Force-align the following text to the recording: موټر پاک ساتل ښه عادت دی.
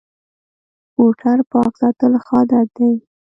موټر 0.99 1.37
پاک 1.51 1.71
ساتل 1.81 2.13
ښه 2.23 2.31
عادت 2.39 2.67
دی. 2.77 2.91